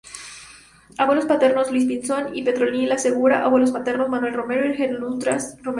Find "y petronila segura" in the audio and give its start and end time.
2.35-3.43